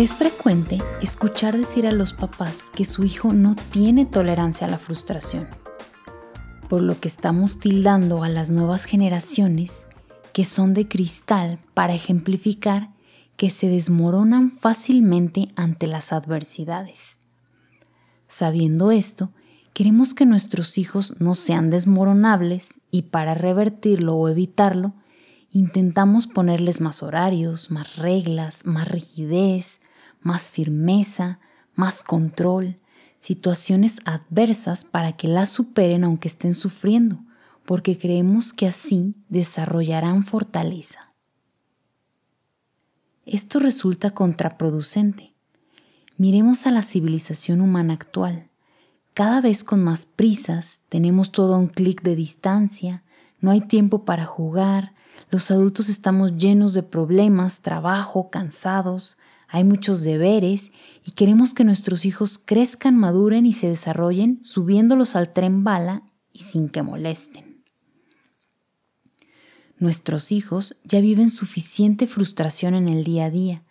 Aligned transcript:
Es 0.00 0.14
frecuente 0.14 0.78
escuchar 1.02 1.58
decir 1.58 1.86
a 1.86 1.92
los 1.92 2.14
papás 2.14 2.70
que 2.74 2.86
su 2.86 3.04
hijo 3.04 3.34
no 3.34 3.54
tiene 3.54 4.06
tolerancia 4.06 4.66
a 4.66 4.70
la 4.70 4.78
frustración, 4.78 5.46
por 6.70 6.80
lo 6.80 6.98
que 6.98 7.08
estamos 7.08 7.60
tildando 7.60 8.22
a 8.22 8.30
las 8.30 8.48
nuevas 8.48 8.86
generaciones 8.86 9.88
que 10.32 10.44
son 10.44 10.72
de 10.72 10.88
cristal 10.88 11.58
para 11.74 11.92
ejemplificar 11.92 12.88
que 13.36 13.50
se 13.50 13.68
desmoronan 13.68 14.52
fácilmente 14.52 15.52
ante 15.54 15.86
las 15.86 16.14
adversidades. 16.14 17.18
Sabiendo 18.26 18.92
esto, 18.92 19.32
queremos 19.72 20.14
que 20.14 20.26
nuestros 20.26 20.78
hijos 20.78 21.14
no 21.20 21.34
sean 21.34 21.70
desmoronables 21.70 22.80
y 22.90 23.02
para 23.02 23.34
revertirlo 23.34 24.16
o 24.16 24.28
evitarlo, 24.28 24.94
intentamos 25.50 26.26
ponerles 26.26 26.80
más 26.80 27.02
horarios, 27.02 27.70
más 27.70 27.96
reglas, 27.96 28.64
más 28.64 28.88
rigidez, 28.88 29.80
más 30.20 30.50
firmeza, 30.50 31.40
más 31.74 32.02
control, 32.02 32.76
situaciones 33.20 34.00
adversas 34.04 34.84
para 34.84 35.12
que 35.12 35.28
las 35.28 35.50
superen 35.50 36.04
aunque 36.04 36.28
estén 36.28 36.54
sufriendo, 36.54 37.20
porque 37.64 37.98
creemos 37.98 38.52
que 38.52 38.66
así 38.66 39.14
desarrollarán 39.28 40.24
fortaleza. 40.24 41.12
Esto 43.26 43.60
resulta 43.60 44.10
contraproducente. 44.10 45.34
Miremos 46.16 46.66
a 46.66 46.70
la 46.70 46.82
civilización 46.82 47.60
humana 47.60 47.94
actual. 47.94 48.49
Cada 49.20 49.42
vez 49.42 49.64
con 49.64 49.84
más 49.84 50.06
prisas, 50.06 50.80
tenemos 50.88 51.30
todo 51.30 51.54
a 51.54 51.58
un 51.58 51.66
clic 51.66 52.00
de 52.00 52.16
distancia, 52.16 53.02
no 53.38 53.50
hay 53.50 53.60
tiempo 53.60 54.06
para 54.06 54.24
jugar, 54.24 54.94
los 55.28 55.50
adultos 55.50 55.90
estamos 55.90 56.38
llenos 56.38 56.72
de 56.72 56.82
problemas, 56.82 57.60
trabajo, 57.60 58.30
cansados, 58.30 59.18
hay 59.46 59.62
muchos 59.62 60.00
deberes 60.04 60.70
y 61.04 61.10
queremos 61.10 61.52
que 61.52 61.64
nuestros 61.64 62.06
hijos 62.06 62.38
crezcan, 62.42 62.96
maduren 62.96 63.44
y 63.44 63.52
se 63.52 63.68
desarrollen 63.68 64.42
subiéndolos 64.42 65.14
al 65.14 65.34
tren 65.34 65.64
bala 65.64 66.02
y 66.32 66.44
sin 66.44 66.70
que 66.70 66.82
molesten. 66.82 67.62
Nuestros 69.78 70.32
hijos 70.32 70.76
ya 70.82 71.02
viven 71.02 71.28
suficiente 71.28 72.06
frustración 72.06 72.74
en 72.74 72.88
el 72.88 73.04
día 73.04 73.26
a 73.26 73.30
día. 73.30 73.64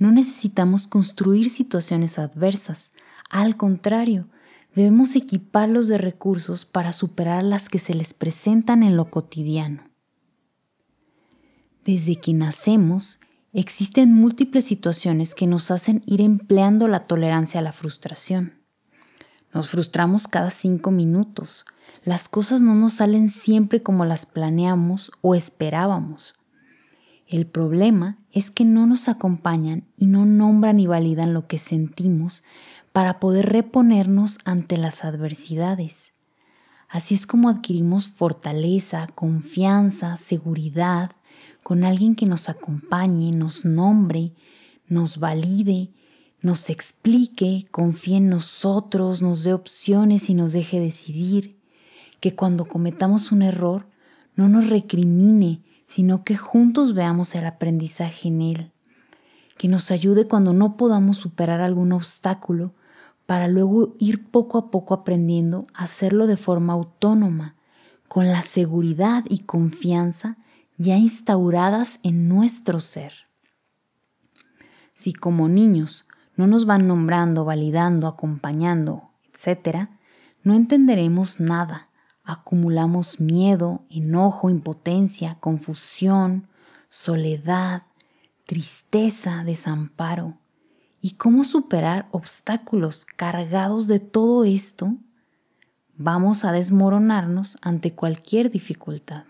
No 0.00 0.10
necesitamos 0.10 0.88
construir 0.88 1.50
situaciones 1.50 2.18
adversas. 2.18 2.90
Al 3.30 3.56
contrario, 3.56 4.26
debemos 4.74 5.16
equiparlos 5.16 5.88
de 5.88 5.98
recursos 5.98 6.64
para 6.64 6.92
superar 6.92 7.42
las 7.44 7.68
que 7.68 7.78
se 7.78 7.94
les 7.94 8.14
presentan 8.14 8.82
en 8.82 8.96
lo 8.96 9.10
cotidiano. 9.10 9.82
Desde 11.84 12.16
que 12.16 12.32
nacemos, 12.32 13.18
Existen 13.54 14.12
múltiples 14.12 14.66
situaciones 14.66 15.34
que 15.34 15.46
nos 15.46 15.70
hacen 15.70 16.02
ir 16.04 16.20
empleando 16.20 16.86
la 16.86 17.06
tolerancia 17.06 17.60
a 17.60 17.62
la 17.62 17.72
frustración. 17.72 18.52
Nos 19.54 19.70
frustramos 19.70 20.28
cada 20.28 20.50
cinco 20.50 20.90
minutos. 20.90 21.64
Las 22.04 22.28
cosas 22.28 22.60
no 22.60 22.74
nos 22.74 22.94
salen 22.94 23.30
siempre 23.30 23.82
como 23.82 24.04
las 24.04 24.26
planeamos 24.26 25.10
o 25.22 25.34
esperábamos. 25.34 26.34
El 27.26 27.46
problema 27.46 28.18
es 28.32 28.50
que 28.50 28.66
no 28.66 28.86
nos 28.86 29.08
acompañan 29.08 29.88
y 29.96 30.06
no 30.06 30.26
nombran 30.26 30.78
y 30.78 30.86
validan 30.86 31.32
lo 31.32 31.46
que 31.46 31.58
sentimos 31.58 32.44
para 32.98 33.20
poder 33.20 33.46
reponernos 33.46 34.40
ante 34.44 34.76
las 34.76 35.04
adversidades. 35.04 36.10
Así 36.88 37.14
es 37.14 37.28
como 37.28 37.48
adquirimos 37.48 38.08
fortaleza, 38.08 39.06
confianza, 39.14 40.16
seguridad, 40.16 41.12
con 41.62 41.84
alguien 41.84 42.16
que 42.16 42.26
nos 42.26 42.48
acompañe, 42.48 43.30
nos 43.30 43.64
nombre, 43.64 44.32
nos 44.88 45.18
valide, 45.20 45.92
nos 46.42 46.70
explique, 46.70 47.68
confíe 47.70 48.16
en 48.16 48.30
nosotros, 48.30 49.22
nos 49.22 49.44
dé 49.44 49.52
opciones 49.52 50.28
y 50.28 50.34
nos 50.34 50.52
deje 50.52 50.80
decidir, 50.80 51.56
que 52.18 52.34
cuando 52.34 52.64
cometamos 52.64 53.30
un 53.30 53.42
error 53.42 53.86
no 54.34 54.48
nos 54.48 54.68
recrimine, 54.70 55.62
sino 55.86 56.24
que 56.24 56.36
juntos 56.36 56.94
veamos 56.94 57.36
el 57.36 57.46
aprendizaje 57.46 58.26
en 58.26 58.42
él, 58.42 58.72
que 59.56 59.68
nos 59.68 59.92
ayude 59.92 60.26
cuando 60.26 60.52
no 60.52 60.76
podamos 60.76 61.16
superar 61.18 61.60
algún 61.60 61.92
obstáculo 61.92 62.74
para 63.28 63.46
luego 63.46 63.94
ir 63.98 64.30
poco 64.30 64.56
a 64.56 64.70
poco 64.70 64.94
aprendiendo 64.94 65.66
a 65.74 65.84
hacerlo 65.84 66.26
de 66.26 66.38
forma 66.38 66.72
autónoma, 66.72 67.56
con 68.08 68.28
la 68.28 68.40
seguridad 68.40 69.22
y 69.28 69.40
confianza 69.40 70.38
ya 70.78 70.96
instauradas 70.96 72.00
en 72.02 72.26
nuestro 72.26 72.80
ser. 72.80 73.12
Si 74.94 75.12
como 75.12 75.46
niños 75.50 76.06
no 76.36 76.46
nos 76.46 76.64
van 76.64 76.88
nombrando, 76.88 77.44
validando, 77.44 78.08
acompañando, 78.08 79.10
etc., 79.30 79.90
no 80.42 80.54
entenderemos 80.54 81.38
nada. 81.38 81.90
Acumulamos 82.24 83.20
miedo, 83.20 83.82
enojo, 83.90 84.48
impotencia, 84.48 85.36
confusión, 85.38 86.48
soledad, 86.88 87.82
tristeza, 88.46 89.44
desamparo. 89.44 90.38
¿Y 91.00 91.12
cómo 91.12 91.44
superar 91.44 92.08
obstáculos 92.10 93.04
cargados 93.04 93.86
de 93.86 94.00
todo 94.00 94.44
esto? 94.44 94.96
Vamos 95.96 96.44
a 96.44 96.52
desmoronarnos 96.52 97.58
ante 97.62 97.92
cualquier 97.94 98.50
dificultad. 98.50 99.24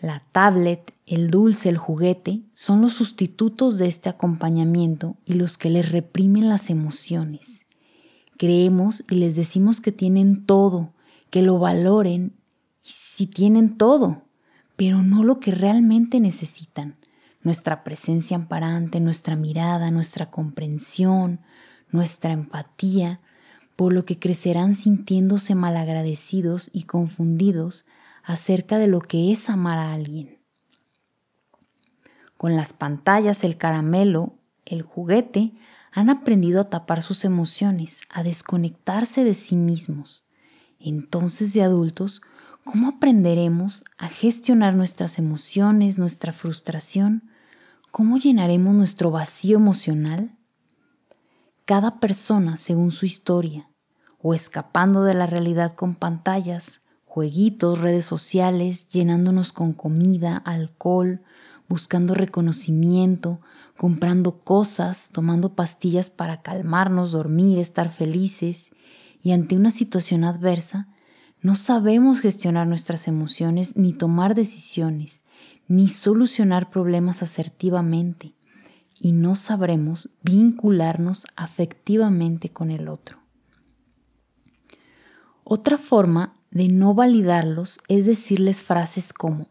La 0.00 0.22
tablet, 0.32 0.94
el 1.06 1.30
dulce, 1.30 1.68
el 1.68 1.78
juguete 1.78 2.42
son 2.52 2.82
los 2.82 2.92
sustitutos 2.92 3.78
de 3.78 3.86
este 3.86 4.08
acompañamiento 4.08 5.16
y 5.24 5.34
los 5.34 5.58
que 5.58 5.70
les 5.70 5.90
reprimen 5.90 6.48
las 6.48 6.70
emociones. 6.70 7.66
Creemos 8.36 9.02
y 9.10 9.16
les 9.16 9.34
decimos 9.34 9.80
que 9.80 9.92
tienen 9.92 10.44
todo, 10.44 10.92
que 11.30 11.42
lo 11.42 11.58
valoren, 11.58 12.34
y 12.84 12.90
si 12.90 13.26
tienen 13.26 13.78
todo, 13.78 14.22
pero 14.76 15.02
no 15.02 15.24
lo 15.24 15.40
que 15.40 15.50
realmente 15.50 16.20
necesitan. 16.20 16.96
Nuestra 17.46 17.84
presencia 17.84 18.36
amparante, 18.36 18.98
nuestra 18.98 19.36
mirada, 19.36 19.92
nuestra 19.92 20.32
comprensión, 20.32 21.38
nuestra 21.92 22.32
empatía, 22.32 23.20
por 23.76 23.92
lo 23.92 24.04
que 24.04 24.18
crecerán 24.18 24.74
sintiéndose 24.74 25.54
malagradecidos 25.54 26.70
y 26.72 26.86
confundidos 26.86 27.86
acerca 28.24 28.78
de 28.78 28.88
lo 28.88 29.00
que 29.00 29.30
es 29.30 29.48
amar 29.48 29.78
a 29.78 29.92
alguien. 29.92 30.40
Con 32.36 32.56
las 32.56 32.72
pantallas, 32.72 33.44
el 33.44 33.56
caramelo, 33.56 34.34
el 34.64 34.82
juguete, 34.82 35.52
han 35.92 36.10
aprendido 36.10 36.60
a 36.60 36.68
tapar 36.68 37.00
sus 37.00 37.24
emociones, 37.24 38.00
a 38.10 38.24
desconectarse 38.24 39.22
de 39.22 39.34
sí 39.34 39.54
mismos. 39.54 40.24
Entonces, 40.80 41.54
de 41.54 41.62
adultos, 41.62 42.22
¿cómo 42.64 42.88
aprenderemos 42.88 43.84
a 43.98 44.08
gestionar 44.08 44.74
nuestras 44.74 45.20
emociones, 45.20 45.96
nuestra 45.96 46.32
frustración? 46.32 47.30
¿Cómo 47.96 48.18
llenaremos 48.18 48.74
nuestro 48.74 49.10
vacío 49.10 49.56
emocional? 49.56 50.36
Cada 51.64 51.98
persona 51.98 52.58
según 52.58 52.90
su 52.90 53.06
historia, 53.06 53.70
o 54.20 54.34
escapando 54.34 55.02
de 55.02 55.14
la 55.14 55.24
realidad 55.24 55.74
con 55.74 55.94
pantallas, 55.94 56.82
jueguitos, 57.06 57.78
redes 57.78 58.04
sociales, 58.04 58.86
llenándonos 58.88 59.50
con 59.50 59.72
comida, 59.72 60.36
alcohol, 60.36 61.22
buscando 61.70 62.12
reconocimiento, 62.12 63.40
comprando 63.78 64.40
cosas, 64.40 65.08
tomando 65.10 65.54
pastillas 65.54 66.10
para 66.10 66.42
calmarnos, 66.42 67.12
dormir, 67.12 67.58
estar 67.58 67.88
felices, 67.88 68.72
y 69.22 69.32
ante 69.32 69.56
una 69.56 69.70
situación 69.70 70.24
adversa, 70.24 70.86
no 71.40 71.54
sabemos 71.54 72.20
gestionar 72.20 72.66
nuestras 72.66 73.08
emociones 73.08 73.74
ni 73.78 73.94
tomar 73.94 74.34
decisiones, 74.34 75.22
ni 75.68 75.88
solucionar 75.88 76.70
problemas 76.70 77.22
asertivamente, 77.22 78.34
y 78.98 79.12
no 79.12 79.34
sabremos 79.34 80.10
vincularnos 80.22 81.26
afectivamente 81.36 82.48
con 82.48 82.70
el 82.70 82.88
otro. 82.88 83.18
Otra 85.44 85.78
forma 85.78 86.34
de 86.50 86.68
no 86.68 86.94
validarlos 86.94 87.78
es 87.88 88.06
decirles 88.06 88.62
frases 88.62 89.12
como, 89.12 89.48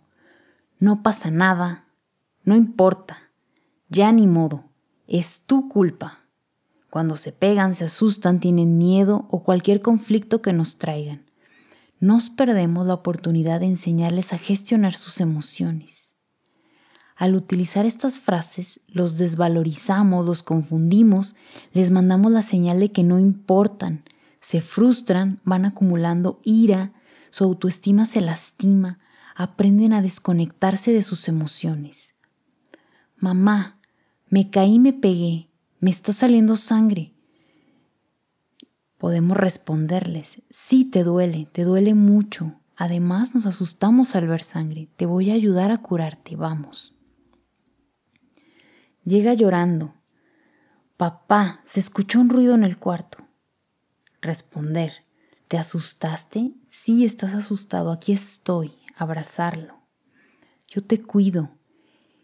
no 0.80 1.04
pasa 1.04 1.32
nada, 1.32 1.86
no 2.44 2.56
importa, 2.56 3.32
ya 3.90 4.12
ni 4.12 4.28
modo, 4.28 4.66
es 5.08 5.46
tu 5.46 5.70
culpa. 5.70 6.26
Cuando 6.90 7.16
se 7.16 7.32
pegan, 7.32 7.76
se 7.76 7.86
asustan, 7.86 8.40
tienen 8.40 8.78
miedo 8.78 9.28
o 9.30 9.44
cualquier 9.44 9.82
conflicto 9.82 10.42
que 10.42 10.54
nos 10.54 10.78
traigan. 10.78 11.25
Nos 12.00 12.30
perdemos 12.30 12.86
la 12.86 12.94
oportunidad 12.94 13.62
de 13.62 13.68
enseñarles 13.68 14.34
a 14.34 14.38
gestionar 14.38 14.94
sus 14.94 15.22
emociones. 15.22 16.12
Al 17.16 17.34
utilizar 17.36 17.86
estas 17.86 18.20
frases, 18.20 18.82
los 18.88 19.18
desvalorizamos, 19.18 20.26
los 20.26 20.44
confundimos, 20.44 21.36
les 21.72 21.92
mandamos 21.92 22.32
la 22.32 22.42
señal 22.42 22.82
de 22.82 22.92
que 22.92 23.04
no 23.04 23.20
importan, 23.20 24.04
se 24.42 24.60
frustran, 24.60 25.40
van 25.46 25.66
acumulando 25.66 26.42
ira, 26.44 26.92
su 27.30 27.46
autoestima 27.46 28.06
se 28.06 28.20
lastima, 28.20 29.00
aprenden 29.36 29.94
a 29.94 30.02
desconectarse 30.02 30.92
de 30.92 31.02
sus 31.02 31.28
emociones. 31.30 32.14
Mamá, 33.18 33.80
me 34.30 34.50
caí, 34.50 34.78
me 34.78 34.92
pegué, 34.92 35.50
me 35.80 35.90
está 35.90 36.12
saliendo 36.12 36.58
sangre. 36.58 37.15
Podemos 38.98 39.36
responderles, 39.36 40.42
sí 40.50 40.86
te 40.86 41.04
duele, 41.04 41.48
te 41.52 41.64
duele 41.64 41.94
mucho. 41.94 42.60
Además 42.78 43.36
nos 43.36 43.46
asustamos 43.46 44.16
al 44.16 44.28
ver 44.28 44.44
sangre, 44.44 44.90
te 44.96 45.06
voy 45.06 45.32
a 45.32 45.34
ayudar 45.34 45.72
a 45.72 45.82
curarte, 45.82 46.36
vamos. 46.36 46.94
Llega 49.04 49.34
llorando. 49.34 49.94
Papá, 50.98 51.62
se 51.66 51.80
escuchó 51.80 52.20
un 52.20 52.30
ruido 52.30 52.56
en 52.56 52.64
el 52.64 52.78
cuarto. 52.78 53.18
Responder, 54.22 54.94
¿te 55.48 55.58
asustaste? 55.58 56.54
Sí, 56.70 57.06
estás 57.06 57.34
asustado, 57.34 57.92
aquí 57.92 58.14
estoy, 58.14 58.74
abrazarlo. 58.96 59.76
Yo 60.68 60.82
te 60.82 61.02
cuido. 61.02 61.52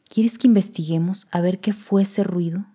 ¿Quieres 0.09 0.37
que 0.37 0.47
investiguemos 0.47 1.27
a 1.31 1.41
ver 1.41 1.59
qué 1.59 1.73
fue 1.73 2.01
ese 2.01 2.23
ruido? 2.23 2.65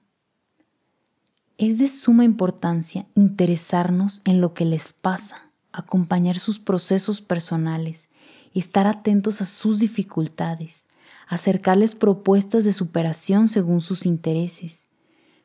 Es 1.58 1.78
de 1.78 1.88
suma 1.88 2.24
importancia 2.24 3.06
interesarnos 3.14 4.20
en 4.26 4.42
lo 4.42 4.52
que 4.52 4.66
les 4.66 4.92
pasa, 4.92 5.52
acompañar 5.72 6.38
sus 6.38 6.58
procesos 6.58 7.22
personales, 7.22 8.08
estar 8.52 8.86
atentos 8.86 9.40
a 9.40 9.46
sus 9.46 9.80
dificultades, 9.80 10.84
acercarles 11.26 11.94
propuestas 11.94 12.64
de 12.64 12.74
superación 12.74 13.48
según 13.48 13.80
sus 13.80 14.04
intereses. 14.04 14.82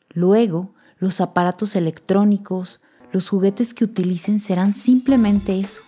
Luego, 0.09 0.73
los 0.97 1.21
aparatos 1.21 1.77
electrónicos, 1.77 2.81
los 3.13 3.29
juguetes 3.29 3.73
que 3.73 3.85
utilicen 3.85 4.41
serán 4.41 4.73
simplemente 4.73 5.61
eso, 5.61 5.81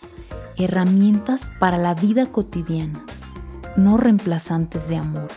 herramientas 0.55 1.51
para 1.59 1.75
la 1.75 1.95
vida 1.95 2.27
cotidiana, 2.27 3.05
no 3.75 3.97
reemplazantes 3.97 4.87
de 4.87 4.95
amor. 4.95 5.27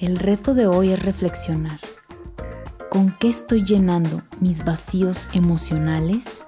El 0.00 0.18
reto 0.18 0.54
de 0.54 0.66
hoy 0.66 0.92
es 0.92 1.02
reflexionar. 1.02 1.78
¿Con 2.94 3.10
qué 3.18 3.26
estoy 3.26 3.64
llenando 3.64 4.22
mis 4.38 4.64
vacíos 4.64 5.28
emocionales? 5.32 6.46